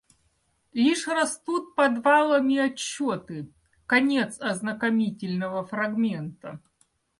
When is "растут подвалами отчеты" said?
1.07-3.51